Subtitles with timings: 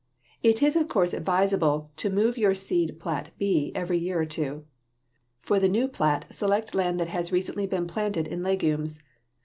[0.41, 4.65] It is of course advisable to move your seed plat B every year or two.
[5.41, 9.03] For the new plat select land that has recently been planted in legumes.